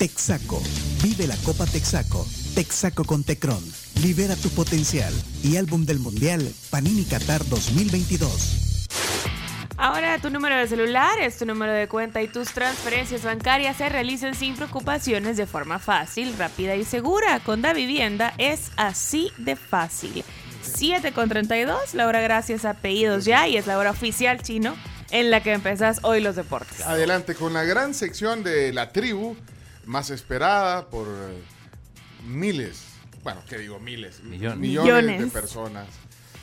Texaco, 0.00 0.62
Vive 1.02 1.26
la 1.26 1.36
Copa 1.44 1.66
Texaco, 1.66 2.26
Texaco 2.54 3.04
con 3.04 3.22
Tecron, 3.22 3.62
Libera 4.00 4.34
tu 4.34 4.48
potencial 4.48 5.12
y 5.42 5.58
álbum 5.58 5.84
del 5.84 5.98
Mundial 5.98 6.40
Panini 6.70 7.04
Qatar 7.04 7.44
2022. 7.44 8.88
Ahora 9.76 10.18
tu 10.18 10.30
número 10.30 10.56
de 10.56 10.66
celular 10.68 11.20
es 11.20 11.36
tu 11.36 11.44
número 11.44 11.74
de 11.74 11.86
cuenta 11.86 12.22
y 12.22 12.28
tus 12.28 12.48
transferencias 12.52 13.24
bancarias 13.24 13.76
se 13.76 13.90
realizan 13.90 14.34
sin 14.34 14.56
preocupaciones 14.56 15.36
de 15.36 15.44
forma 15.44 15.78
fácil, 15.78 16.34
rápida 16.38 16.76
y 16.76 16.86
segura. 16.86 17.38
Con 17.40 17.60
Da 17.60 17.74
Vivienda 17.74 18.32
es 18.38 18.70
así 18.78 19.30
de 19.36 19.54
fácil. 19.54 20.24
7 20.62 21.12
con 21.12 21.28
32, 21.28 21.92
la 21.92 22.06
hora 22.06 22.22
gracias 22.22 22.64
a 22.64 22.72
Pedidos 22.72 23.26
Ya 23.26 23.46
y 23.48 23.58
es 23.58 23.66
la 23.66 23.76
hora 23.76 23.90
oficial 23.90 24.40
chino 24.40 24.74
en 25.10 25.30
la 25.30 25.42
que 25.42 25.52
empezás 25.52 25.98
hoy 26.02 26.20
los 26.20 26.36
deportes. 26.36 26.80
Adelante 26.82 27.34
con 27.34 27.52
la 27.52 27.64
gran 27.64 27.94
sección 27.94 28.42
de 28.42 28.72
la 28.72 28.92
tribu, 28.92 29.36
más 29.90 30.10
esperada 30.10 30.88
por 30.88 31.08
eh, 31.08 31.42
miles, 32.24 32.86
bueno, 33.24 33.42
¿qué 33.48 33.58
digo? 33.58 33.80
Miles, 33.80 34.22
Millones. 34.22 34.58
millones, 34.58 35.20
de 35.20 35.26
personas. 35.26 35.88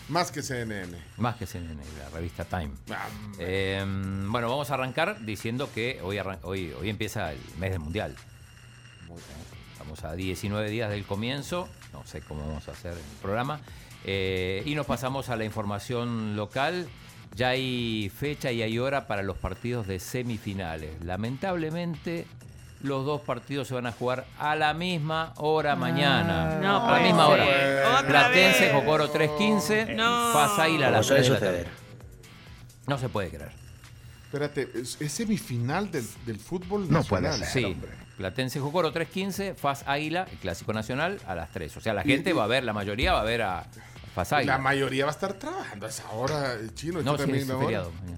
Más 0.09 0.31
que 0.31 0.43
CNN. 0.43 0.95
Más 1.17 1.37
que 1.37 1.45
CNN, 1.45 1.81
la 1.97 2.09
revista 2.09 2.43
Time. 2.43 2.71
Ah, 2.91 3.07
Eh, 3.39 3.83
bueno, 3.85 4.49
vamos 4.49 4.69
a 4.69 4.73
arrancar 4.73 5.25
diciendo 5.25 5.69
que 5.73 5.99
hoy, 6.03 6.19
hoy, 6.43 6.73
hoy 6.73 6.89
empieza 6.89 7.31
el 7.31 7.39
mes 7.57 7.71
del 7.71 7.79
Mundial. 7.79 8.15
Estamos 9.71 10.03
a 10.03 10.13
19 10.13 10.69
días 10.69 10.89
del 10.89 11.05
comienzo, 11.05 11.69
no 11.93 12.05
sé 12.05 12.19
cómo 12.21 12.45
vamos 12.45 12.67
a 12.67 12.71
hacer 12.71 12.93
el 12.93 13.21
programa. 13.21 13.61
Eh, 14.03 14.61
y 14.65 14.75
nos 14.75 14.85
pasamos 14.85 15.29
a 15.29 15.37
la 15.37 15.45
información 15.45 16.35
local. 16.35 16.87
Ya 17.35 17.49
hay 17.49 18.11
fecha 18.13 18.51
y 18.51 18.61
hay 18.61 18.77
hora 18.77 19.07
para 19.07 19.23
los 19.23 19.37
partidos 19.37 19.87
de 19.87 19.99
semifinales. 19.99 21.01
Lamentablemente, 21.03 22.25
los 22.81 23.05
dos 23.05 23.21
partidos 23.21 23.67
se 23.67 23.73
van 23.73 23.87
a 23.87 23.91
jugar 23.91 24.25
a 24.39 24.55
la 24.55 24.73
misma 24.73 25.33
hora 25.37 25.75
mañana. 25.75 26.59
No 26.61 26.85
a 26.87 26.91
la 26.99 26.99
misma 27.03 27.25
ser. 27.27 27.33
hora. 27.39 27.99
Otra 27.99 28.07
Platense, 28.07 28.61
vez. 28.65 28.73
Jocoro 28.73 29.11
3.15, 29.13 29.95
No. 29.95 30.37
Águila 30.61 30.87
a 30.87 30.91
las 30.91 31.05
suele 31.05 31.23
3 31.27 31.39
de 31.41 31.45
la 31.45 31.51
tarde. 31.63 31.67
No 32.87 32.97
se 32.97 33.09
puede 33.09 33.29
creer. 33.29 33.51
Espérate, 34.25 34.69
¿es, 34.75 35.01
es 35.01 35.11
semifinal 35.11 35.89
del, 35.91 36.05
del 36.25 36.39
fútbol 36.39 36.89
No 36.91 37.03
puede 37.03 37.23
nacional? 37.23 37.39
ser. 37.49 37.61
Sí, 37.61 37.63
hombre. 37.65 37.91
Platense 38.17 38.59
Jocoro 38.59 38.91
3.15, 38.93 39.55
Faz 39.55 39.83
Águila, 39.87 40.27
el 40.31 40.37
clásico 40.39 40.73
nacional, 40.73 41.19
a 41.27 41.35
las 41.35 41.49
3. 41.51 41.77
O 41.77 41.81
sea, 41.81 41.93
la 41.93 42.03
gente 42.03 42.33
va 42.33 42.43
a 42.45 42.47
ver, 42.47 42.63
la 42.63 42.73
mayoría 42.73 43.13
va 43.13 43.21
a 43.21 43.23
ver 43.23 43.41
a 43.43 43.65
Faz 44.15 44.31
La 44.31 44.37
Águila. 44.39 44.57
mayoría 44.57 45.05
va 45.05 45.11
a 45.11 45.13
estar 45.13 45.33
trabajando 45.33 45.85
a 45.85 45.89
esa 45.89 46.09
hora, 46.11 46.53
eh, 46.55 46.69
chino. 46.73 47.01
No, 47.03 47.11
sí, 47.13 47.17
también 47.23 47.49
es 47.49 47.57
feriado. 47.57 47.91
mañana. 47.91 48.17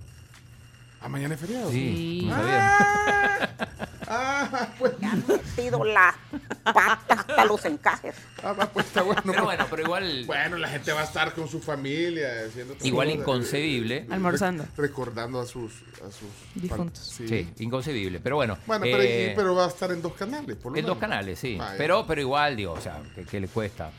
Ah, 1.01 1.07
mañana 1.09 1.35
es 1.35 1.39
feriado. 1.41 1.69
Sí, 1.71 2.23
no 2.27 2.35
sabía. 2.35 3.49
Ah, 4.11 4.69
pues, 4.79 4.97
Me 4.99 5.05
han 5.05 5.23
metido 5.27 5.83
la 5.85 6.15
pata 6.63 7.13
hasta 7.13 7.45
los 7.45 7.63
encajes. 7.65 8.15
ah, 8.41 8.53
va, 8.53 8.65
pues 8.65 8.87
está 8.87 9.03
bueno. 9.03 9.21
Pero 9.23 9.43
bueno, 9.43 9.67
pero 9.69 9.83
igual, 9.83 10.23
Bueno, 10.25 10.57
la 10.57 10.67
gente 10.67 10.91
va 10.93 11.01
a 11.01 11.03
estar 11.03 11.31
con 11.35 11.47
su 11.47 11.59
familia 11.61 12.27
haciendo 12.47 12.75
igual 12.81 13.11
inconcebible. 13.11 14.07
Almorzando. 14.09 14.63
rec- 14.63 14.75
Recordando 14.77 15.39
a 15.39 15.45
sus, 15.45 15.71
a 16.03 16.09
sus 16.11 16.27
Difuntos. 16.55 17.03
Sí. 17.05 17.27
Sí, 17.27 17.53
inconcebible. 17.59 18.19
Pero 18.19 18.37
bueno. 18.37 18.57
Bueno, 18.65 18.81
pero, 18.83 18.97
eh, 19.03 19.33
pero 19.35 19.53
va 19.53 19.65
a 19.65 19.67
estar 19.67 19.91
en 19.91 20.01
dos 20.01 20.13
canales, 20.13 20.55
por 20.55 20.71
lo 20.71 20.79
en 20.79 20.85
dos 20.87 20.97
canales, 20.97 21.37
sí. 21.37 21.57
Vaya. 21.57 21.75
Pero, 21.77 22.07
pero 22.07 22.19
igual, 22.19 22.55
digo, 22.55 22.73
o 22.73 22.81
sea, 22.81 22.99
¿qué, 23.13 23.25
qué 23.25 23.39
le 23.39 23.47
cuesta 23.47 23.91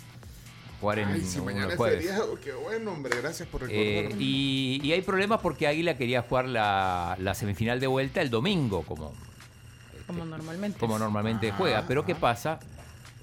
jugar 0.81 0.99
en 1.01 1.09
Ay, 1.09 1.21
si 1.23 1.41
mañana 1.41 1.77
jueves? 1.77 2.11
qué 2.43 2.53
bueno, 2.53 2.93
hombre. 2.93 3.13
Gracias 3.21 3.49
por 3.49 3.63
Eh, 3.65 3.67
recordarme. 4.03 4.25
y, 4.25 4.81
y 4.83 4.93
hay 4.93 5.03
problemas 5.03 5.41
porque 5.41 5.67
Águila 5.67 5.97
quería 5.97 6.23
jugar 6.23 6.49
la, 6.49 7.17
la 7.21 7.35
semifinal 7.35 7.79
de 7.81 7.87
vuelta 7.87 8.23
el 8.23 8.31
domingo, 8.31 8.83
como, 8.83 9.13
Como 10.07 10.25
normalmente. 10.25 10.79
como 10.79 10.99
normalmente 10.99 11.51
Ah, 11.51 11.55
juega. 11.57 11.85
Pero 11.87 12.05
¿qué 12.05 12.15
pasa? 12.15 12.59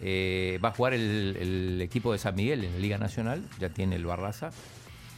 Eh, 0.02 0.60
va 0.64 0.70
a 0.70 0.72
jugar 0.74 0.94
el, 0.94 1.36
el 1.40 1.82
equipo 1.82 2.12
de 2.14 2.20
San 2.20 2.36
Miguel 2.36 2.64
en 2.64 2.74
la 2.74 2.80
Liga 2.80 2.98
Nacional, 3.00 3.42
ya 3.60 3.70
tiene 3.70 3.96
el 3.96 4.06
Barraza. 4.06 4.52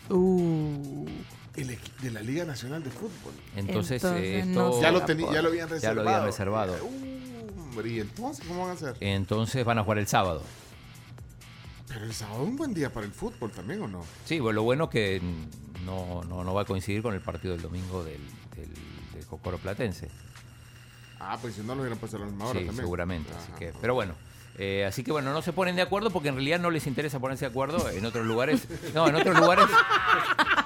Uh, 0.09 1.05
El 1.55 1.77
de 2.01 2.11
la 2.11 2.21
Liga 2.21 2.45
Nacional 2.45 2.83
de 2.83 2.89
Fútbol. 2.89 3.33
Entonces, 3.55 4.01
Entonces, 4.03 4.23
eh, 4.23 4.43
no 4.47 4.73
se 4.73 4.81
Ya 4.81 4.91
lo, 4.91 5.05
teni- 5.05 5.25
por- 5.25 5.33
ya 5.33 5.41
lo 5.41 5.49
habían 5.49 5.67
Ya 5.67 5.73
reservado. 5.75 6.03
lo 6.03 6.09
habían 6.09 6.25
reservado. 6.25 6.73
Uh, 6.83 7.61
hombre, 7.61 7.89
¿y 7.89 7.99
entonces 7.99 8.45
cómo 8.47 8.61
van 8.61 8.69
a 8.71 8.73
hacer? 8.73 8.95
entonces 9.01 9.65
van 9.65 9.77
a 9.77 9.83
jugar 9.83 9.97
el 9.99 10.07
sábado. 10.07 10.41
Pero 11.89 12.05
el 12.05 12.13
sábado 12.13 12.43
es 12.43 12.49
un 12.49 12.55
buen 12.55 12.73
día 12.73 12.91
para 12.93 13.05
el 13.05 13.11
fútbol 13.11 13.51
también, 13.51 13.81
¿o 13.81 13.87
no? 13.87 14.05
Sí, 14.25 14.39
bueno, 14.39 14.57
lo 14.57 14.63
bueno 14.63 14.89
que 14.89 15.21
no, 15.85 16.23
no, 16.23 16.43
no 16.43 16.53
va 16.53 16.61
a 16.61 16.65
coincidir 16.65 17.01
con 17.01 17.13
el 17.15 17.21
partido 17.21 17.53
del 17.53 17.61
domingo 17.63 18.03
del, 18.03 18.21
del, 18.55 18.69
del 19.13 19.25
Jocoro 19.25 19.57
Platense. 19.57 20.07
Ah, 21.19 21.37
pues 21.41 21.55
si 21.55 21.61
no 21.61 21.75
lo 21.75 21.81
hubieran 21.81 21.97
puesto 21.99 22.17
a 22.17 22.21
la 22.21 22.25
misma 22.27 22.45
hora 22.45 22.59
Sí, 22.59 22.65
también. 22.65 22.85
seguramente. 22.85 23.29
Así 23.37 23.51
que, 23.59 23.73
pero 23.81 23.93
bueno. 23.95 24.13
eh, 24.57 24.85
así 24.85 25.03
que 25.03 25.11
bueno, 25.11 25.33
no 25.33 25.41
se 25.41 25.51
ponen 25.51 25.75
de 25.75 25.81
acuerdo 25.81 26.11
porque 26.11 26.29
en 26.29 26.35
realidad 26.35 26.59
no 26.59 26.69
les 26.69 26.85
interesa 26.87 27.19
ponerse 27.19 27.45
de 27.45 27.49
acuerdo. 27.51 27.89
En 27.89 28.05
otros 28.05 28.25
lugares, 28.25 28.67
no, 28.93 29.07
en 29.07 29.15
otros 29.15 29.37
lugares 29.39 29.65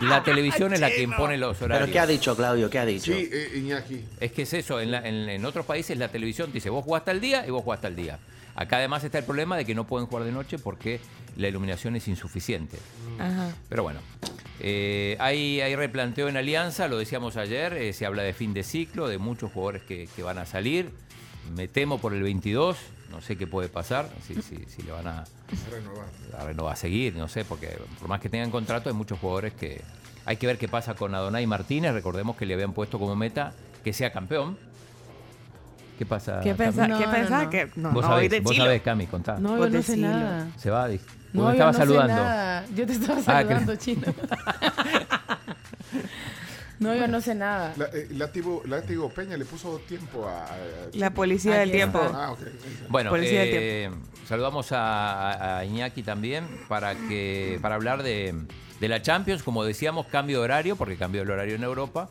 la 0.01 0.23
televisión 0.23 0.73
es 0.73 0.79
la 0.81 0.89
que 0.91 1.01
impone 1.03 1.37
los 1.37 1.59
horarios. 1.61 1.85
¿Pero 1.87 1.93
qué 1.93 1.99
ha 1.99 2.05
dicho, 2.07 2.35
Claudio? 2.35 2.69
¿Qué 2.69 2.79
ha 2.79 2.85
dicho? 2.85 3.13
Sí, 3.13 3.29
eh, 3.31 3.53
Iñaki. 3.55 4.03
Es 4.19 4.31
que 4.33 4.41
es 4.43 4.53
eso, 4.53 4.79
en, 4.81 4.91
la- 4.91 5.07
en- 5.07 5.29
en 5.29 5.45
otros 5.45 5.65
países 5.65 5.97
la 5.97 6.09
televisión 6.09 6.51
dice, 6.51 6.69
vos 6.69 6.83
jugás 6.83 7.05
tal 7.05 7.21
día 7.21 7.47
y 7.47 7.49
vos 7.51 7.63
jugás 7.63 7.79
tal 7.81 7.95
día. 7.95 8.19
Acá 8.55 8.77
además 8.77 9.03
está 9.03 9.17
el 9.19 9.25
problema 9.25 9.57
de 9.57 9.65
que 9.65 9.73
no 9.75 9.85
pueden 9.85 10.07
jugar 10.07 10.25
de 10.25 10.31
noche 10.31 10.59
porque 10.59 10.99
la 11.37 11.47
iluminación 11.47 11.95
es 11.95 12.07
insuficiente. 12.07 12.77
ajá. 13.19 13.55
Pero 13.69 13.83
bueno, 13.83 13.99
eh, 14.59 15.17
hay, 15.19 15.61
hay 15.61 15.75
replanteo 15.75 16.29
en 16.29 16.37
Alianza, 16.37 16.87
lo 16.87 16.97
decíamos 16.97 17.37
ayer, 17.37 17.73
eh, 17.73 17.93
se 17.93 18.05
habla 18.05 18.23
de 18.23 18.33
fin 18.33 18.53
de 18.53 18.63
ciclo, 18.63 19.07
de 19.07 19.17
muchos 19.17 19.51
jugadores 19.51 19.83
que, 19.83 20.07
que 20.15 20.23
van 20.23 20.37
a 20.37 20.45
salir. 20.45 20.91
Me 21.55 21.67
temo 21.67 21.99
por 21.99 22.13
el 22.13 22.23
22, 22.23 22.77
no 23.09 23.21
sé 23.21 23.35
qué 23.37 23.47
puede 23.47 23.69
pasar, 23.69 24.09
si, 24.25 24.35
si, 24.41 24.65
si 24.65 24.83
le 24.83 24.91
van 24.91 25.07
a, 25.07 25.23
Renovar. 25.69 26.07
a 26.37 26.45
renovar, 26.45 26.73
a 26.73 26.75
seguir, 26.75 27.15
no 27.15 27.27
sé, 27.27 27.45
porque 27.45 27.77
por 27.99 28.07
más 28.07 28.21
que 28.21 28.29
tengan 28.29 28.51
contrato 28.51 28.89
hay 28.89 28.95
muchos 28.95 29.19
jugadores 29.19 29.53
que... 29.53 29.81
Hay 30.25 30.37
que 30.37 30.47
ver 30.47 30.57
qué 30.57 30.69
pasa 30.69 30.93
con 30.95 31.13
Adonai 31.13 31.45
Martínez, 31.45 31.91
recordemos 31.91 32.37
que 32.37 32.45
le 32.45 32.53
habían 32.53 32.71
puesto 32.71 32.97
como 32.97 33.13
meta 33.13 33.53
que 33.83 33.91
sea 33.91 34.13
campeón. 34.13 34.57
¿Qué 35.97 36.05
pasa? 36.05 36.39
¿Qué 36.41 36.55
pensás? 36.55 36.89
No, 36.89 36.97
¿Qué 36.97 37.05
no, 37.05 37.11
pensás? 37.11 37.43
no. 37.43 37.49
Que 37.49 37.69
no, 37.75 37.91
Vos 37.91 38.03
no 38.03 38.09
sabés, 38.09 38.29
de 38.31 38.39
vos 38.39 38.51
Chilo. 38.51 38.65
sabés, 38.65 38.81
Cami, 38.81 39.07
contá. 39.07 39.37
No, 39.39 39.57
yo 39.57 39.69
no 39.69 39.81
sé 39.83 39.97
nada. 39.97 40.47
Se 40.57 40.69
va, 40.69 40.87
di- 40.87 40.99
No, 41.33 41.41
me 41.43 41.47
yo 41.47 41.51
estabas 41.53 41.75
no 41.75 41.81
sé 41.81 41.87
saludando. 41.87 42.15
nada. 42.23 42.65
Yo 42.75 42.85
te 42.87 42.93
estaba 42.93 43.19
Ah, 43.19 43.23
saludando, 43.23 43.71
que- 43.73 43.77
chino. 43.79 44.01
no, 46.79 46.95
yo 46.95 47.07
no 47.07 47.21
sé 47.21 47.35
nada. 47.35 47.73
La, 47.77 47.85
eh, 47.85 48.07
Látigo, 48.11 48.61
Látigo 48.65 49.09
Peña 49.09 49.37
le 49.37 49.45
puso 49.45 49.77
tiempo 49.87 50.27
a... 50.27 50.45
a- 50.45 50.57
La 50.93 51.11
policía 51.11 51.55
del 51.59 51.71
tiempo. 51.71 51.99
Ah. 52.13 52.35
Bueno, 52.89 53.09
Policía 53.09 53.39
del 53.41 53.49
eh, 53.53 53.91
saludamos 54.27 54.71
a, 54.71 55.31
a- 55.31 55.57
a 55.59 55.65
Iñaki 55.65 56.03
también 56.03 56.45
para 56.67 56.95
que 56.95 57.59
para 57.61 57.75
hablar 57.75 58.03
de, 58.03 58.35
de 58.79 58.87
la 58.89 59.01
Champions. 59.01 59.43
Como 59.43 59.63
decíamos, 59.63 60.07
cambio 60.07 60.39
de 60.39 60.43
horario, 60.43 60.75
porque 60.75 60.97
cambió 60.97 61.21
el 61.21 61.31
horario 61.31 61.55
en 61.55 61.63
Europa. 61.63 62.09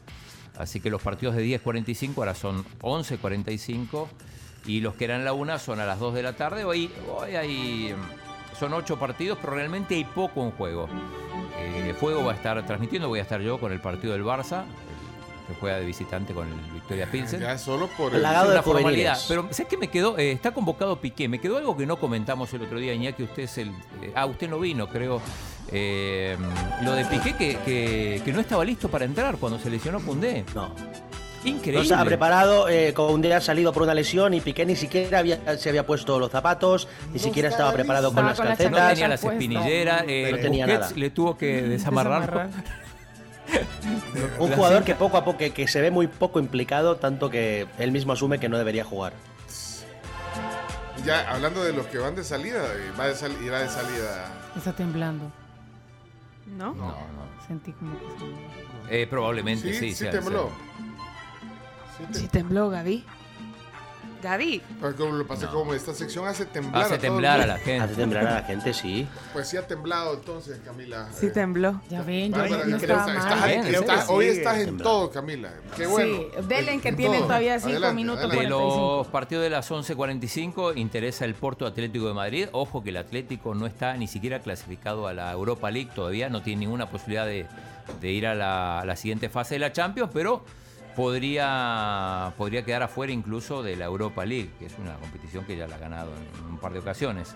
Así 0.59 0.81
que 0.81 0.91
los 0.91 1.03
partidos 1.03 1.35
de 1.35 1.45
10.45 1.45 2.19
ahora 2.19 2.35
son 2.35 2.65
11.45 2.81 4.07
y 4.67 4.81
los 4.81 4.95
que 4.95 5.05
eran 5.05 5.25
la 5.25 5.33
una 5.33 5.59
son 5.59 5.81
a 5.81 5.87
las 5.87 5.99
2 5.99 6.15
de 6.15 6.23
la 6.23 6.35
tarde. 6.35 6.65
Hoy, 6.65 6.91
hoy 7.11 7.35
hay, 7.37 7.95
son 8.59 8.73
8 8.75 8.99
partidos, 8.99 9.39
pero 9.41 9.55
realmente 9.55 9.95
hay 9.95 10.05
poco 10.05 10.43
en 10.45 10.51
juego. 10.53 10.89
Eh, 11.59 11.95
Fuego 11.99 12.25
va 12.25 12.33
a 12.33 12.35
estar 12.35 12.65
transmitiendo, 12.67 13.09
voy 13.09 13.19
a 13.19 13.23
estar 13.23 13.41
yo 13.41 13.59
con 13.59 13.73
el 13.73 13.81
partido 13.81 14.13
del 14.13 14.25
Barça, 14.25 14.65
que 15.49 15.55
juega 15.59 15.79
de 15.79 15.85
visitante 15.85 16.33
con 16.33 16.49
el 16.49 16.55
Victoria 16.73 17.11
Pilsen. 17.11 17.41
Ya 17.41 17.59
solo 17.59 17.89
por 17.97 18.13
el... 18.15 18.21
Plagado 18.21 18.47
de 18.47 18.53
una 18.53 18.63
formalidad. 18.63 19.19
Pero 19.29 19.49
¿sabes 19.51 19.69
qué 19.69 19.77
me 19.77 19.89
quedó? 19.89 20.19
Eh, 20.19 20.33
está 20.33 20.53
convocado 20.53 21.01
Piqué. 21.01 21.29
Me 21.29 21.41
quedó 21.41 21.59
algo 21.59 21.77
que 21.77 21.87
no 21.87 21.97
comentamos 21.99 22.53
el 22.55 22.63
otro 22.63 22.79
día, 22.79 22.95
Iñaki. 22.95 23.23
Usted 23.25 23.45
es 23.45 23.59
el. 23.59 23.69
eh, 24.03 24.13
ah, 24.15 24.27
usted 24.27 24.49
no 24.49 24.59
vino, 24.61 24.89
creo. 24.89 25.21
Eh, 25.73 26.37
lo 26.83 26.93
de 26.95 27.05
Piqué 27.07 27.35
que, 27.35 27.57
que- 27.65 28.23
que 28.25 28.33
no 28.33 28.41
estaba 28.41 28.65
listo 28.65 28.89
para 28.91 29.05
entrar 29.05 29.37
cuando 29.39 29.59
se 29.59 29.71
lesionó 29.71 30.01
Cundé. 30.01 30.45
No. 30.55 30.75
Increíble. 31.45 31.79
No 31.79 31.83
estaba 31.83 32.05
preparado, 32.05 32.69
eh, 32.69 32.93
Koundé 32.95 33.35
ha 33.35 33.41
salido 33.41 33.73
por 33.73 33.83
una 33.83 33.95
lesión 33.95 34.33
y 34.33 34.41
Piqué 34.41 34.65
ni 34.65 34.77
siquiera 34.77 35.19
había, 35.19 35.59
se 35.59 35.71
había 35.71 35.85
puesto 35.85 36.19
los 36.21 36.31
zapatos, 36.31 36.87
ni 37.13 37.19
siquiera 37.19 37.49
estaba 37.49 37.73
preparado 37.73 38.13
con 38.13 38.25
las 38.25 38.37
con 38.37 38.47
las 38.49 38.59
No 38.61 38.65
calcetas. 38.67 38.89
tenía 38.91 39.09
las 39.09 39.25
espinilleras. 39.25 40.05
eh, 40.07 40.29
No 40.31 40.39
tenía 40.39 40.67
Busquets 40.67 40.91
nada. 40.91 40.93
le 41.01 41.11
tuvo 41.11 41.37
que 41.37 41.63
desamarrar. 41.63 42.49
Un 44.39 44.53
jugador 44.53 44.85
que 44.85 44.95
poco 44.95 45.17
a 45.17 45.25
poco, 45.25 45.39
que, 45.39 45.51
que 45.51 45.67
se 45.67 45.81
ve 45.81 45.91
muy 45.91 46.07
poco 46.07 46.39
implicado, 46.39 46.97
tanto 46.97 47.29
que 47.29 47.67
él 47.79 47.91
mismo 47.93 48.13
asume 48.13 48.39
que 48.39 48.49
no 48.49 48.57
debería 48.57 48.85
jugar. 48.85 49.13
Ya 51.05 51.29
hablando 51.29 51.65
de 51.65 51.73
los 51.73 51.87
que 51.87 51.99
van 51.99 52.15
de 52.15 52.23
salida, 52.23 52.63
eh, 52.77 52.93
va 52.99 53.09
de 53.09 53.17
sal- 53.17 53.37
irá 53.45 53.59
de 53.59 53.69
salida. 53.69 54.29
Está 54.57 54.73
temblando. 54.73 55.33
¿No? 56.47 56.75
No, 56.75 56.87
no. 56.89 57.47
Sentí 57.47 57.73
como 57.73 57.93
que 57.99 58.05
se- 58.89 59.03
Eh, 59.03 59.07
probablemente 59.07 59.73
Sí, 59.73 59.95
sí. 59.95 59.95
sí, 59.95 60.11
tembló. 60.11 60.51
Sí 62.13 62.29
tembló, 62.29 62.69
Gaby. 62.71 63.05
Gaby. 64.23 64.63
Pues 64.81 64.95
como 64.95 65.13
lo 65.17 65.27
pasa, 65.27 65.47
No. 65.47 65.53
como 65.53 65.75
esta 65.75 65.93
sección 65.93 66.27
hace 66.27 66.47
temblar 66.47 66.85
Hace 66.85 66.95
a 66.95 66.99
temblar 66.99 67.41
a 67.41 67.47
la 67.47 67.59
gente. 67.59 67.81
Hace 67.85 67.95
temblar 67.95 68.27
a 68.27 68.35
la 68.35 68.43
gente, 68.45 68.73
sí. 68.73 69.07
Pues 69.33 69.49
sí 69.49 69.57
ha 69.57 69.67
temblado 69.67 70.15
entonces, 70.15 70.61
Camila. 70.65 71.09
Sí 71.13 71.27
Eh, 71.27 71.31
tembló. 71.31 71.81
Ya 71.91 72.03
ven, 72.03 72.33
creo 72.33 73.85
que 73.85 73.93
hoy 74.09 74.27
estás 74.27 74.59
en 74.59 74.79
todo, 74.79 75.11
Camila. 75.11 75.53
Qué 75.77 75.87
bueno. 75.87 76.17
Sí, 76.17 76.47
denle 76.49 76.81
que 76.81 76.93
todo. 76.93 77.23
todavía 77.25 77.59
cinco 77.59 77.71
Adelante, 77.73 77.95
minutos 77.97 78.21
De 78.21 78.27
adelante. 78.27 78.49
45. 78.55 78.97
los 78.99 79.07
partidos 79.09 79.45
de 79.45 79.51
las 79.51 79.71
11.45 79.71 80.77
interesa 80.77 81.25
el 81.25 81.35
Porto 81.35 81.67
Atlético 81.67 82.07
de 82.09 82.15
Madrid. 82.15 82.49
Ojo 82.53 82.83
que 82.83 82.91
el 82.91 82.97
Atlético 82.97 83.55
no 83.55 83.67
está 83.67 83.97
ni 83.97 84.07
siquiera 84.07 84.41
clasificado 84.41 85.07
a 85.07 85.13
la 85.13 85.33
Europa 85.33 85.71
League 85.71 85.91
todavía, 85.95 86.29
no 86.29 86.43
tiene 86.43 86.61
ninguna 86.61 86.89
posibilidad 86.91 87.27
de, 87.27 87.47
de 88.01 88.11
ir 88.13 88.27
a 88.27 88.35
la, 88.35 88.81
a 88.81 88.85
la 88.85 88.97
siguiente 88.97 89.29
fase 89.29 89.57
de 89.57 89.59
la 89.61 89.73
Champions, 89.73 90.11
pero 90.13 90.45
podría, 90.97 92.33
podría 92.37 92.65
quedar 92.65 92.83
afuera 92.83 93.13
incluso 93.13 93.63
de 93.63 93.77
la 93.77 93.85
Europa 93.87 94.25
League, 94.25 94.51
que 94.59 94.67
es 94.67 94.79
una 94.79 94.95
competición 94.97 95.45
que 95.45 95.57
ya 95.57 95.67
la 95.67 95.77
ha 95.77 95.79
ganado 95.79 96.13
en, 96.17 96.51
un 96.51 96.59
par 96.59 96.73
de 96.73 96.79
ocasiones. 96.81 97.35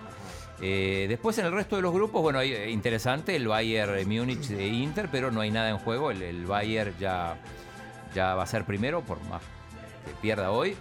Eh, 0.60 1.06
después 1.08 1.36
en 1.38 1.46
el 1.46 1.52
resto 1.52 1.76
de 1.76 1.82
los 1.82 1.92
grupos, 1.92 2.22
bueno, 2.22 2.38
hay- 2.38 2.52
eh, 2.52 2.70
interesante 2.70 3.36
el 3.36 3.46
Bayern 3.46 4.08
Múnich 4.08 4.46
de 4.48 4.66
Inter, 4.68 5.08
pero 5.12 5.30
no 5.30 5.40
hay 5.40 5.50
nada 5.50 5.70
en 5.70 5.78
juego. 5.78 6.10
El, 6.10 6.22
el 6.22 6.46
Bayern 6.46 6.94
ya, 6.98 7.36
ya 8.14 8.34
va 8.34 8.42
a 8.44 8.46
ser 8.46 8.64
primero, 8.64 9.02
por 9.02 9.22
más 9.24 9.42
que 10.04 10.12
pierda 10.22 10.50
hoy. 10.50 10.76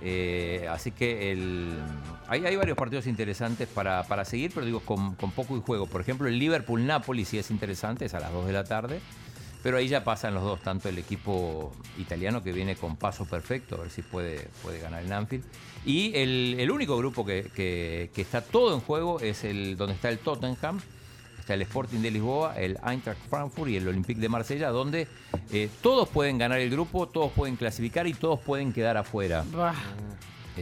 Eh, 0.00 0.66
así 0.70 0.92
que 0.92 1.32
el, 1.32 1.76
hay, 2.28 2.46
hay 2.46 2.56
varios 2.56 2.78
partidos 2.78 3.06
interesantes 3.06 3.68
para, 3.68 4.04
para 4.04 4.24
seguir, 4.24 4.52
pero 4.54 4.64
digo, 4.64 4.80
con, 4.80 5.14
poco 5.16 5.56
y 5.56 5.60
juego. 5.60 5.86
Por 5.86 6.00
ejemplo, 6.00 6.28
el 6.28 6.38
Liverpool-Napoli 6.38 7.24
sí 7.24 7.38
es 7.38 7.50
interesante, 7.50 8.04
es 8.04 8.14
a 8.14 8.20
las 8.20 8.32
2 8.32 8.46
de 8.46 8.52
la 8.52 8.64
tarde. 8.64 9.00
Pero 9.62 9.76
ahí 9.78 9.88
ya 9.88 10.04
pasan 10.04 10.34
los 10.34 10.44
dos, 10.44 10.60
tanto 10.60 10.88
el 10.88 10.98
equipo 10.98 11.72
italiano 11.98 12.42
que 12.42 12.52
viene 12.52 12.76
con 12.76 12.96
paso 12.96 13.24
perfecto, 13.24 13.74
a 13.74 13.78
ver 13.80 13.90
si 13.90 14.02
puede, 14.02 14.48
puede 14.62 14.78
ganar 14.80 15.02
el 15.02 15.12
Anfield. 15.12 15.44
Y 15.84 16.12
el, 16.14 16.56
el 16.58 16.70
único 16.70 16.96
grupo 16.96 17.24
que, 17.26 17.50
que- 17.54 18.10
que 18.14 18.22
está 18.22 18.40
todo 18.40 18.72
en 18.74 18.80
juego 18.80 19.18
es 19.20 19.42
el 19.44 19.76
donde 19.76 19.94
está 19.94 20.10
el 20.10 20.18
Tottenham, 20.20 20.80
está 21.40 21.54
el 21.54 21.62
Sporting 21.62 21.98
de 22.00 22.10
Lisboa, 22.12 22.56
el 22.56 22.78
Eintracht 22.86 23.20
Frankfurt 23.28 23.70
y 23.70 23.76
el 23.76 23.88
Olympique 23.88 24.20
de 24.20 24.28
Marsella, 24.28 24.68
donde 24.70 25.08
eh, 25.50 25.68
todos 25.82 26.08
pueden 26.08 26.38
ganar 26.38 26.60
el 26.60 26.70
grupo, 26.70 27.08
todos 27.08 27.32
pueden 27.32 27.56
clasificar 27.56 28.06
y 28.06 28.14
todos 28.14 28.38
pueden 28.40 28.72
quedar 28.72 28.96
afuera. 28.96 29.44
Bah, 29.52 29.74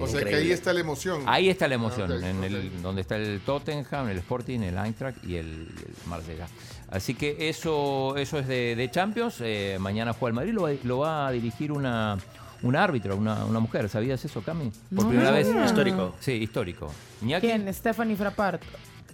O 0.01 0.07
sea 0.07 0.25
que 0.25 0.35
ahí 0.35 0.51
está 0.53 0.73
la 0.73 0.81
emoción. 0.81 1.23
Ahí 1.27 1.49
está 1.49 1.69
la 1.69 1.75
emoción, 1.75 2.11
Ok, 2.13 2.23
en 2.23 2.45
el, 2.45 2.83
donde 2.83 3.01
está 3.03 3.17
el 3.17 3.41
Tottenham, 3.41 4.09
el 4.09 4.19
Sporting, 4.19 4.61
el 4.61 4.77
Eintracht 4.77 5.25
y 5.25 5.37
el, 5.37 5.47
el 5.47 5.95
Marsella. 6.07 6.47
Así 6.91 7.15
que 7.15 7.49
eso, 7.49 8.17
eso 8.17 8.39
es 8.39 8.47
de, 8.47 8.77
de 8.77 8.91
Champions. 8.91 9.37
Eh, 9.41 9.77
mañana 9.81 10.13
juega 10.13 10.31
el 10.31 10.35
Madrid, 10.35 10.53
lo 10.53 10.63
va, 10.63 10.71
lo 10.85 10.99
va 10.99 11.27
a 11.27 11.33
dirigir 11.33 11.73
una, 11.73 12.17
una 12.63 12.85
árbitra, 12.85 13.15
una, 13.15 13.45
una 13.45 13.59
mujer. 13.61 13.89
¿Sabías 13.89 14.25
eso, 14.25 14.41
Cami? 14.43 14.71
Por 14.95 15.05
No, 15.05 15.09
primera 15.09 15.31
no 15.31 15.37
vez. 15.37 15.49
Histórico. 15.67 16.15
Sí, 16.21 16.33
histórico. 16.33 16.93
Iñaki. 17.23 17.47
¿Quién? 17.47 17.73
Stephanie 17.75 18.17
Frappart. 18.17 18.63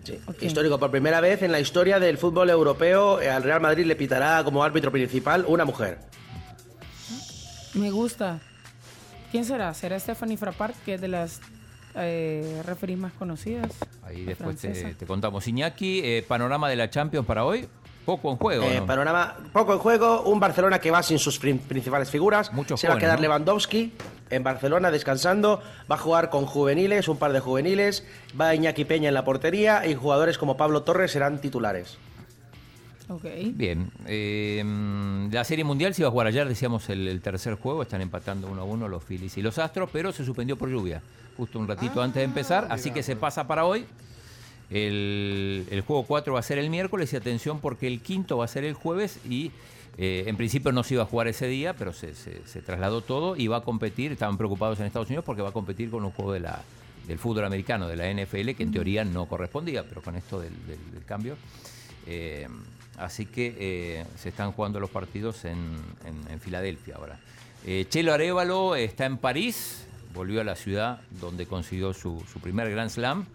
Sí. 0.05 0.19
Histórico. 0.41 0.79
Por 0.79 0.91
primera 0.91 1.21
vez 1.21 1.43
en 1.43 1.53
la 1.53 1.61
historia 1.61 1.99
del 2.01 2.19
fútbol 2.19 2.51
europeo, 2.51 3.21
eh, 3.21 3.31
al 3.31 3.43
Real 3.43 3.61
Madrid 3.61 3.87
le 3.87 3.97
pitará 3.97 4.43
como 4.45 4.63
árbitro 4.65 4.91
principal 4.93 5.45
una 5.47 5.65
mujer. 5.65 5.99
Me 7.75 7.91
gusta. 7.91 8.41
¿Quién 9.33 9.45
será? 9.45 9.75
¿Será 9.75 9.99
Stephanie 9.99 10.37
Frappart, 10.37 10.77
que 10.85 10.95
es 10.95 11.01
de 11.01 11.09
las 11.09 11.41
eh, 11.97 12.63
referees 12.65 12.99
más 12.99 13.13
conocidas? 13.15 13.73
Ahí 14.05 14.25
después 14.25 14.59
te, 14.61 14.95
contamos. 15.07 15.49
Iñaki, 15.49 16.01
eh, 16.05 16.25
panorama 16.29 16.69
de 16.69 16.77
la 16.77 16.89
Champions 16.91 17.27
para 17.27 17.45
hoy. 17.45 17.67
Poco 18.05 18.31
en 18.33 18.37
juego. 18.37 18.65
Eh, 18.65 18.81
¿no? 18.81 18.87
panorama 18.87 19.37
poco 19.53 19.73
en 19.73 19.79
juego, 19.79 20.23
un 20.25 20.39
Barcelona 20.41 20.81
que 20.81 20.91
va 20.91 21.03
sin 21.05 21.19
sus 21.21 21.39
prin- 21.39 21.59
principales 21.61 22.11
figuras. 22.11 22.53
Muchos 22.53 22.81
Se 22.81 22.89
va 22.89 22.95
a 22.95 22.99
quedar 22.99 23.17
¿no? 23.19 23.23
Lewandowski 23.23 23.93
en 24.29 24.43
Barcelona 24.43 24.91
descansando. 24.91 25.63
Va 25.91 25.95
a 25.95 25.99
jugar 25.99 26.29
con 26.29 26.45
juveniles, 26.45 27.07
un 27.09 27.17
par 27.17 27.33
de 27.33 27.39
juveniles. 27.41 28.05
Va 28.39 28.55
Iñaki 28.57 28.85
Peña 28.85 29.09
en 29.09 29.15
la 29.15 29.25
portería 29.25 29.87
y 29.87 29.95
jugadores 29.95 30.37
como 30.37 30.57
Pablo 30.57 30.83
Torres 30.83 31.13
serán 31.13 31.41
titulares. 31.41 31.97
Ok. 33.09 33.25
Bien, 33.55 33.91
eh, 34.07 34.63
la 35.33 35.45
Serie 35.45 35.65
Mundial 35.65 35.95
se 35.95 36.03
iba 36.03 36.09
a 36.09 36.11
jugar 36.13 36.27
ayer, 36.29 36.47
decíamos 36.49 36.89
el, 36.91 37.09
el 37.09 37.21
tercer 37.21 37.55
juego, 37.55 37.83
están 37.83 38.01
empatando 38.03 38.49
uno 38.49 38.63
a 38.63 38.65
uno 38.65 38.87
los 38.89 39.03
Phillies 39.05 39.37
y 39.39 39.43
los 39.43 39.59
Astros, 39.59 39.91
pero 39.93 40.13
se 40.13 40.25
suspendió 40.25 40.57
por 40.57 40.69
lluvia, 40.71 41.03
justo 41.37 41.59
un 41.59 41.67
ratito 41.67 42.01
antes 42.03 42.21
de 42.21 42.25
empezar, 42.25 42.67
así 42.71 42.91
que 42.93 43.03
se 43.03 43.17
pasa 43.17 43.47
para 43.49 43.65
hoy. 43.65 43.85
El, 44.71 45.67
el 45.71 45.81
juego 45.83 46.05
4 46.05 46.33
va 46.33 46.41
a 46.41 46.43
ser 46.43 46.59
el 46.59 46.71
miércoles 46.71 47.13
y 47.13 47.17
atención 47.17 47.61
porque 47.61 47.87
el 47.87 48.01
quinto 48.01 48.39
va 48.39 48.47
a 48.47 48.49
ser 48.49 48.65
el 48.65 48.73
jueves 48.75 49.19
y 49.29 49.51
eh, 49.99 50.25
en 50.27 50.37
principio 50.37 50.73
no 50.73 50.83
se 50.83 50.95
iba 50.95 51.03
a 51.03 51.07
jugar 51.07 51.29
ese 51.29 51.47
día, 51.47 51.75
pero 51.75 51.93
se, 51.93 52.15
se- 52.15 52.41
se 52.47 52.63
trasladó 52.63 53.03
todo 53.03 53.37
y 53.37 53.49
va 53.49 53.59
a 53.59 53.61
competir, 53.63 54.13
estaban 54.13 54.39
preocupados 54.39 54.81
en 54.81 54.87
Estados 54.87 55.09
Unidos 55.09 55.25
porque 55.27 55.43
va 55.43 55.51
a 55.51 55.53
competir 55.53 55.91
con 55.91 56.03
un 56.05 56.11
juego 56.13 56.33
de 56.33 56.41
la, 56.41 56.63
del 57.07 57.19
fútbol 57.19 57.45
americano, 57.45 57.87
de 57.87 57.97
la 57.97 58.11
NFL, 58.11 58.53
que 58.57 58.63
en 58.63 58.73
teoría 58.73 59.05
no 59.05 59.27
correspondía, 59.27 59.85
pero 59.87 60.01
con 60.01 60.17
esto 60.17 60.41
del, 60.41 60.53
del- 60.67 60.91
del 60.93 61.05
cambio. 61.05 61.37
Eh, 62.07 62.49
así 62.97 63.27
que 63.27 63.55
eh, 63.59 64.05
se 64.17 64.31
están 64.31 64.53
jugando 64.53 64.81
los 64.81 64.91
partidos 64.91 65.45
en, 65.45 65.83
Filadelfia 66.41 66.97
ahora. 66.97 67.19
Eh, 67.65 67.87
Chelo 67.89 68.13
Arevalo 68.13 68.75
está 68.75 69.07
en 69.07 69.19
París, 69.19 69.87
volvió 70.13 70.41
a 70.41 70.45
la 70.45 70.57
ciudad 70.57 71.01
donde 71.21 71.47
consiguió 71.47 71.93
su, 71.93 72.23
primer 72.43 72.71
Grand 72.71 72.91
Slam. 72.91 73.27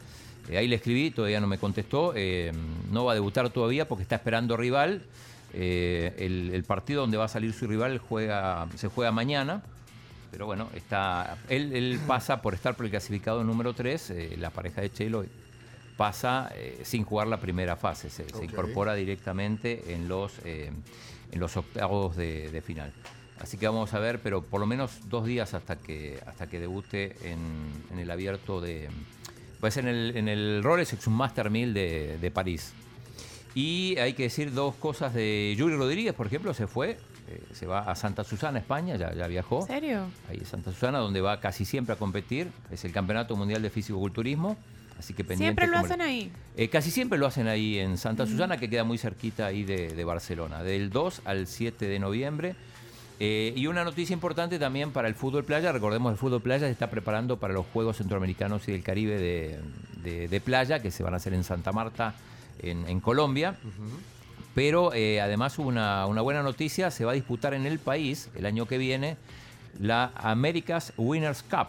Ahí 0.49 0.67
le 0.67 0.77
escribí, 0.77 1.11
todavía 1.11 1.39
no 1.39 1.47
me 1.47 1.57
contestó. 1.57 2.13
no 2.91 3.05
va 3.05 3.11
a 3.11 3.15
debutar 3.15 3.49
todavía 3.49 3.87
porque 3.87 4.03
está 4.03 4.15
esperando 4.15 4.57
rival. 4.57 5.01
El, 5.53 6.63
partido 6.67 7.01
donde 7.01 7.17
va 7.17 7.25
a 7.25 7.29
salir 7.29 7.53
su 7.53 7.67
rival 7.67 7.97
juega, 7.97 8.67
se 8.75 8.87
juega 8.87 9.11
mañana. 9.11 9.61
Pero 10.31 10.45
bueno, 10.45 10.69
está, 10.75 11.37
él, 11.49 11.99
pasa 12.05 12.41
por 12.41 12.53
estar 12.53 12.75
por 12.75 12.85
el 12.85 12.91
clasificado 12.91 13.43
número 13.43 13.73
3. 13.73 14.13
la 14.37 14.49
pareja 14.49 14.81
de 14.81 14.91
Chelo 14.91 15.25
pasa 15.97 16.49
eh, 16.55 16.81
sin 16.83 17.03
jugar 17.03 17.27
la 17.27 17.39
primera 17.39 17.75
fase. 17.75 18.09
Se, 18.09 18.23
incorpora 18.43 18.93
directamente 18.93 19.93
en 19.93 20.07
los, 20.07 20.39
eh, 20.45 20.71
en 21.31 21.39
los 21.39 21.57
octavos 21.57 22.15
de, 22.15 22.49
de 22.51 22.61
final. 22.61 22.93
Así 23.39 23.57
que 23.57 23.67
vamos 23.67 23.93
a 23.93 23.99
ver, 23.99 24.19
pero 24.21 24.41
por 24.41 24.59
lo 24.59 24.65
menos 24.65 25.09
dos 25.09 25.25
días 25.25 25.53
hasta 25.53 25.75
que, 25.75 26.19
hasta 26.25 26.47
que 26.47 26.59
debute 26.59 27.15
en, 27.23 27.39
en 27.91 27.99
el 27.99 28.09
abierto 28.09 28.61
de. 28.61 28.89
Ser 29.69 29.85
en 29.85 29.95
el, 29.95 30.17
en 30.17 30.27
el 30.29 30.63
Rolex 30.63 30.93
Exum 30.93 31.13
Master 31.13 31.49
1000 31.49 31.73
de, 31.73 32.17
de 32.19 32.31
París. 32.31 32.73
Y 33.53 33.97
hay 33.97 34.13
que 34.13 34.23
decir 34.23 34.53
dos 34.53 34.75
cosas 34.75 35.13
de 35.13 35.55
Yuri 35.57 35.75
Rodríguez, 35.75 36.13
por 36.13 36.27
ejemplo, 36.27 36.53
se 36.53 36.67
fue, 36.67 36.99
eh, 37.27 37.43
se 37.53 37.65
va 37.65 37.79
a 37.79 37.95
Santa 37.95 38.23
Susana, 38.23 38.59
España, 38.59 38.95
ya, 38.97 39.13
ya 39.13 39.27
viajó. 39.27 39.61
¿En 39.61 39.67
serio? 39.67 40.05
Ahí 40.29 40.37
es 40.41 40.47
Santa 40.47 40.71
Susana, 40.71 40.99
donde 40.99 41.21
va 41.21 41.39
casi 41.39 41.65
siempre 41.65 41.93
a 41.93 41.97
competir. 41.97 42.51
Es 42.69 42.85
el 42.85 42.91
Campeonato 42.91 43.35
Mundial 43.35 43.61
de 43.63 43.71
Fisicoculturismo. 43.71 44.57
Así 44.99 45.13
que 45.13 45.23
pendiente. 45.23 45.61
Siempre 45.61 45.67
lo 45.67 45.77
hacen 45.85 46.01
ahí. 46.01 46.31
Eh, 46.55 46.69
casi 46.69 46.89
siempre 46.91 47.19
lo 47.19 47.27
hacen 47.27 47.47
ahí 47.47 47.77
en 47.77 47.97
Santa 47.97 48.25
Susana, 48.25 48.57
que 48.57 48.69
queda 48.69 48.83
muy 48.83 48.97
cerquita 48.97 49.45
ahí 49.45 49.63
de, 49.63 49.89
de 49.89 50.03
Barcelona, 50.05 50.63
del 50.63 50.89
2 50.89 51.21
al 51.25 51.45
7 51.47 51.85
de 51.87 51.99
noviembre. 51.99 52.55
Eh, 53.19 53.53
y 53.55 53.65
una 53.67 53.83
noticia 53.83 54.13
importante 54.13 54.59
también 54.59 54.91
para 54.91 55.07
el 55.07 55.15
fútbol 55.15 55.43
playa. 55.43 55.71
Recordemos, 55.71 56.11
el 56.11 56.17
fútbol 56.17 56.41
playa 56.41 56.67
se 56.67 56.71
está 56.71 56.89
preparando 56.89 57.37
para 57.37 57.53
los 57.53 57.65
Juegos 57.67 57.97
Centroamericanos 57.97 58.67
y 58.67 58.71
del 58.71 58.83
Caribe 58.83 59.17
de, 59.19 59.59
de- 60.03 60.27
de 60.27 60.41
playa, 60.41 60.79
que 60.81 60.91
se 60.91 61.03
van 61.03 61.13
a 61.13 61.17
hacer 61.17 61.33
en 61.33 61.43
Santa 61.43 61.71
Marta, 61.71 62.13
en, 62.61 62.87
en 62.87 62.99
Colombia. 62.99 63.55
Pero 64.55 64.91
eh, 64.93 65.21
además 65.21 65.57
hubo 65.59 65.67
una, 65.67 66.05
una 66.07 66.21
buena 66.21 66.41
noticia, 66.41 66.89
se 66.89 67.05
va 67.05 67.11
a 67.11 67.15
disputar 67.15 67.53
en 67.53 67.65
el 67.67 67.77
país 67.79 68.29
el 68.35 68.45
año 68.47 68.65
que 68.67 68.77
viene 68.79 69.17
la 69.79 70.11
America's 70.15 70.93
Winners 70.97 71.43
Cup. 71.43 71.67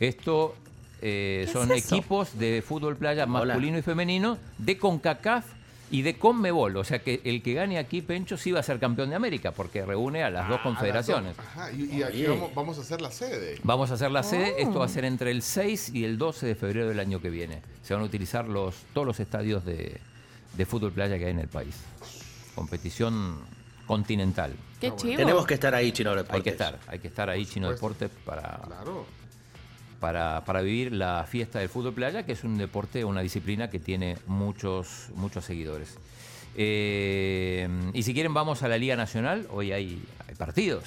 Esto 0.00 0.54
eh, 1.02 1.42
¿Qué 1.46 1.52
son 1.52 1.70
es 1.72 1.84
equipos 1.84 2.38
de 2.38 2.62
fútbol 2.66 2.96
playa 2.96 3.24
Hola. 3.24 3.44
masculino 3.44 3.76
y 3.78 3.82
femenino 3.82 4.38
de 4.58 4.78
CONCACAF 4.78 5.44
y 5.90 6.00
de 6.02 6.16
CONMEBOL. 6.16 6.76
O 6.78 6.84
sea 6.84 7.00
que 7.00 7.20
el 7.24 7.42
que 7.42 7.52
gane 7.52 7.76
aquí, 7.78 8.00
Pencho, 8.00 8.38
sí 8.38 8.50
va 8.50 8.60
a 8.60 8.62
ser 8.62 8.78
campeón 8.78 9.10
de 9.10 9.16
América, 9.16 9.52
porque 9.52 9.84
reúne 9.84 10.22
a 10.24 10.30
las 10.30 10.48
dos 10.48 10.58
Ah, 10.60 10.62
confederaciones. 10.62 11.36
a 11.38 11.42
las 11.42 11.54
dos. 11.54 11.64
Ajá, 11.64 11.72
y, 11.72 11.96
y 11.98 12.02
aquí 12.02 12.24
vamos, 12.24 12.54
vamos 12.54 12.78
a 12.78 12.80
hacer 12.80 13.02
la 13.02 13.10
sede. 13.10 13.58
Vamos 13.62 13.90
a 13.90 13.94
hacer 13.94 14.10
la 14.10 14.22
sede, 14.22 14.54
esto 14.62 14.76
Oh. 14.76 14.78
va 14.78 14.86
a 14.86 14.88
ser 14.88 15.04
entre 15.04 15.30
el 15.30 15.42
6 15.42 15.90
y 15.92 16.04
el 16.04 16.16
12 16.16 16.46
de 16.46 16.54
febrero 16.54 16.88
del 16.88 16.98
año 16.98 17.20
que 17.20 17.28
viene. 17.28 17.60
Se 17.82 17.92
van 17.92 18.02
a 18.02 18.06
utilizar 18.06 18.48
los, 18.48 18.74
todos 18.94 19.06
los 19.06 19.20
estadios 19.20 19.66
de, 19.66 20.00
de 20.56 20.66
fútbol 20.66 20.92
playa 20.92 21.18
que 21.18 21.26
hay 21.26 21.32
en 21.32 21.40
el 21.40 21.48
país. 21.48 21.74
Competición 22.54 23.36
continental. 23.86 24.54
Qué 24.80 24.94
chivo. 24.96 25.16
Tenemos 25.16 25.46
que 25.46 25.54
estar 25.54 25.74
ahí, 25.74 25.92
Chino 25.92 26.10
Hay 26.10 26.16
Deportes. 26.18 26.42
que 26.44 26.50
estar, 26.50 26.78
hay 26.86 26.98
que 26.98 27.08
estar 27.08 27.28
ahí, 27.28 27.44
Chino 27.46 27.70
supuesto. 27.72 28.04
Deporte, 28.06 28.20
para, 28.24 28.60
Claro. 28.66 29.04
Para, 30.02 30.44
para 30.44 30.62
vivir 30.62 30.92
la 30.92 31.24
fiesta 31.30 31.60
del 31.60 31.68
fútbol 31.68 31.94
playa, 31.94 32.26
que 32.26 32.32
es 32.32 32.42
un 32.42 32.58
deporte, 32.58 33.04
una 33.04 33.20
disciplina 33.20 33.70
que 33.70 33.78
tiene 33.78 34.18
muchos, 34.26 35.06
muchos 35.14 35.44
seguidores. 35.44 35.96
Eh, 36.56 37.68
y 37.94 38.02
si 38.02 38.12
quieren, 38.12 38.34
vamos 38.34 38.64
a 38.64 38.68
la 38.68 38.76
Liga 38.78 38.96
Nacional. 38.96 39.46
Hoy 39.50 39.70
hay, 39.70 40.02
hay 40.28 40.34
partidos. 40.34 40.82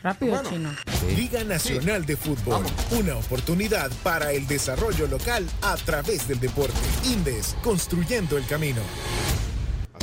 Rápido, 0.00 0.32
Bueno. 0.32 0.48
chino. 0.48 0.70
Liga 1.16 1.42
Nacional 1.42 2.06
de 2.06 2.16
Fútbol. 2.16 2.64
Una 2.92 3.16
oportunidad 3.16 3.90
para 4.04 4.32
el 4.32 4.46
desarrollo 4.46 5.08
local 5.08 5.44
a 5.62 5.76
través 5.76 6.28
del 6.28 6.38
deporte. 6.38 6.78
Indes, 7.04 7.56
construyendo 7.62 8.38
el 8.38 8.46
camino. 8.46 8.80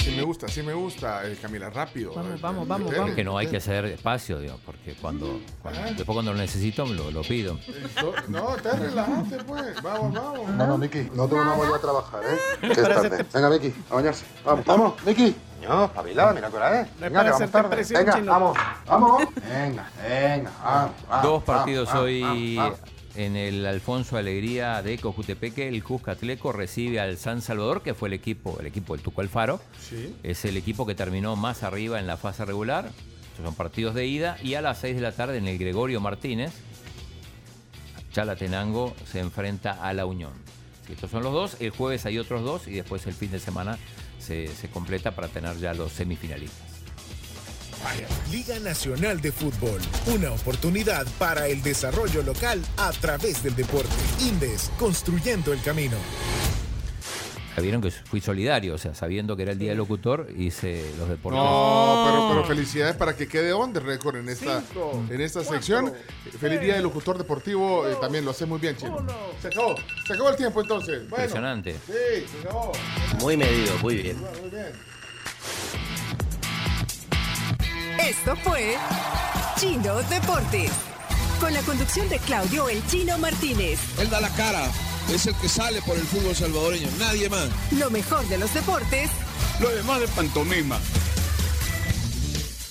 Así 0.09 0.17
me 0.17 0.23
gusta, 0.23 0.45
así 0.47 0.63
me 0.63 0.73
gusta, 0.73 1.27
eh, 1.27 1.37
Camila, 1.41 1.69
rápido. 1.69 2.13
Vamos, 2.15 2.33
Eh, 2.33 2.37
vamos, 2.41 2.67
vamos, 2.67 2.85
metele, 2.85 2.99
vamos. 3.01 3.15
Que 3.15 3.23
no 3.23 3.37
hay 3.37 3.47
que 3.47 3.57
hacer 3.57 3.85
espacio, 3.85 4.39
digo, 4.39 4.59
porque 4.65 4.93
cuando, 4.99 5.39
cuando- 5.61 5.81
después 5.83 6.07
cuando 6.07 6.33
lo 6.33 6.37
necesito 6.39 6.85
lo, 6.85 7.11
lo 7.11 7.21
pido. 7.21 7.57
No, 8.27 8.39
No, 8.41 8.55
te 8.55 8.71
relajate, 8.71 9.43
pues. 9.45 9.81
Vamos, 9.83 10.13
vamos. 10.13 10.57
Vamos, 10.57 10.79
Miki, 10.79 11.01
nosotros 11.13 11.45
vamos 11.45 11.69
ya 11.69 11.75
a 11.75 11.79
trabajar, 11.79 12.21
¿eh? 12.23 12.37
Que 12.61 12.71
es 12.71 12.81
tarde. 12.81 13.25
Venga, 13.33 13.49
Miki, 13.49 13.73
a 13.89 13.93
bañarse. 13.95 14.25
Vamos, 14.43 14.65
vamos, 14.65 14.93
Miki. 15.05 15.35
No, 15.67 15.85
espabila, 15.85 16.33
mira. 16.33 16.49
No 16.49 16.57
es 16.65 16.71
Venga, 16.99 17.19
para 17.19 17.25
que 17.25 17.31
vamos 17.31 17.51
tarde. 17.51 17.83
Venga, 17.89 18.31
vamos, 18.31 18.57
vamos. 18.87 19.23
Venga, 19.47 19.89
venga, 20.01 20.51
vamos, 20.63 20.91
vamos, 21.09 21.23
Dos 21.23 21.43
partidos 21.43 21.87
vamos, 21.89 22.03
hoy 22.03 22.21
vamos, 22.21 22.55
vamos. 22.55 22.79
En 23.15 23.35
el 23.35 23.65
Alfonso 23.65 24.17
Alegría 24.17 24.81
de 24.81 24.97
Cojutepeque. 24.97 25.67
El 25.67 25.83
Cuscatleco 25.83 26.51
recibe 26.51 26.99
al 26.99 27.17
San 27.17 27.41
Salvador, 27.41 27.81
que 27.81 27.93
fue 27.93 28.09
el 28.09 28.13
equipo, 28.13 28.57
el 28.59 28.67
equipo 28.67 28.95
del 28.95 29.03
Tuco 29.03 29.21
Alfaro. 29.21 29.61
Sí. 29.79 30.15
Es 30.23 30.45
el 30.45 30.57
equipo 30.57 30.85
que 30.85 30.95
terminó 30.95 31.35
más 31.35 31.63
arriba 31.63 31.99
en 31.99 32.07
la 32.07 32.17
fase 32.17 32.45
regular. 32.45 32.89
Estos 33.31 33.45
son 33.45 33.55
partidos 33.55 33.95
de 33.95 34.05
ida. 34.05 34.37
Y 34.43 34.55
a 34.55 34.61
las 34.61 34.79
6 34.79 34.95
de 34.95 35.01
la 35.01 35.11
tarde 35.11 35.37
en 35.37 35.47
el 35.47 35.57
Gregorio 35.57 36.01
Martínez, 36.01 36.53
Chalatenango 38.13 38.95
se 39.05 39.19
enfrenta 39.19 39.83
a 39.83 39.93
la 39.93 40.05
Unión. 40.05 40.33
Sí, 40.85 40.93
estos 40.93 41.11
son 41.11 41.23
los 41.23 41.33
dos. 41.33 41.57
El 41.59 41.71
jueves 41.71 42.05
hay 42.05 42.17
otros 42.17 42.43
dos 42.43 42.67
y 42.67 42.71
después 42.71 43.05
el 43.07 43.13
fin 43.13 43.31
de 43.31 43.39
semana 43.39 43.77
se, 44.19 44.47
se 44.47 44.69
completa 44.69 45.15
para 45.15 45.27
tener 45.27 45.57
ya 45.57 45.73
los 45.73 45.91
semifinalistas. 45.91 46.68
Liga 48.31 48.59
Nacional 48.59 49.21
de 49.21 49.31
Fútbol. 49.31 49.81
Una 50.07 50.31
oportunidad 50.31 51.07
para 51.17 51.47
el 51.47 51.61
desarrollo 51.63 52.21
local 52.23 52.61
a 52.77 52.91
través 52.91 53.41
del 53.41 53.55
deporte. 53.55 53.89
Indes, 54.21 54.71
construyendo 54.77 55.53
el 55.53 55.61
camino. 55.61 55.97
Ya 57.55 57.61
Vieron 57.63 57.81
que 57.81 57.89
fui 57.91 58.21
solidario, 58.21 58.75
o 58.75 58.77
sea, 58.77 58.93
sabiendo 58.93 59.35
que 59.35 59.43
era 59.43 59.51
el 59.51 59.59
día 59.59 59.69
del 59.69 59.79
locutor, 59.79 60.27
hice 60.37 60.85
los 60.97 61.09
deportes. 61.09 61.41
No, 61.41 62.05
pero, 62.07 62.29
pero 62.29 62.45
felicidades 62.45 62.95
para 62.95 63.15
que 63.15 63.27
quede 63.27 63.51
on 63.51 63.73
the 63.73 63.79
record 63.79 64.17
en 64.17 64.29
esta, 64.29 64.63
en 65.09 65.19
esta 65.21 65.43
sección. 65.43 65.91
Feliz 66.39 66.61
día 66.61 66.75
del 66.75 66.83
locutor 66.83 67.17
deportivo, 67.17 67.87
eh, 67.87 67.95
también 67.99 68.23
lo 68.23 68.31
hace 68.31 68.45
muy 68.45 68.59
bien, 68.59 68.77
Chino. 68.77 69.05
Se 69.41 69.47
acabó, 69.47 69.75
se 70.05 70.13
acabó 70.13 70.29
el 70.29 70.35
tiempo 70.35 70.61
entonces. 70.61 71.09
Bueno, 71.09 71.25
Impresionante. 71.25 71.73
Sí, 71.87 72.25
se 72.31 72.47
acabó. 72.47 72.71
Muy 73.19 73.35
medido, 73.35 73.77
muy 73.81 73.95
bien. 73.95 74.17
Muy 74.19 74.49
bien. 74.51 74.98
Esto 78.07 78.33
fue 78.37 78.77
Chino 79.59 80.01
Deportes. 80.03 80.71
Con 81.41 81.53
la 81.53 81.61
conducción 81.63 82.07
de 82.07 82.17
Claudio 82.19 82.69
El 82.69 82.85
Chino 82.87 83.17
Martínez. 83.17 83.77
Él 83.97 84.09
da 84.09 84.21
la 84.21 84.29
cara, 84.29 84.71
es 85.13 85.25
el 85.25 85.35
que 85.35 85.49
sale 85.49 85.81
por 85.81 85.97
el 85.97 86.03
fútbol 86.03 86.33
salvadoreño, 86.33 86.87
nadie 86.97 87.29
más. 87.29 87.49
Lo 87.71 87.89
mejor 87.91 88.25
de 88.29 88.37
los 88.37 88.53
deportes 88.53 89.09
Lo 89.59 89.69
demás 89.69 89.99
de 89.99 90.07
pantomima. 90.07 90.79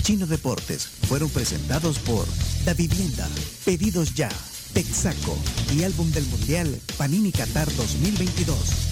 Chino 0.03 0.27
Deportes 0.27 0.87
fueron 0.87 1.29
presentados 1.29 1.99
por 1.99 2.27
Da 2.65 2.73
Vivienda, 2.73 3.29
Pedidos 3.67 4.15
Ya, 4.15 4.31
Texaco 4.73 5.37
y 5.77 5.85
Álbum 5.85 6.11
del 6.11 6.25
Mundial 6.27 6.81
Panini 6.97 7.33
Qatar 7.33 7.71
2022. 7.77 8.88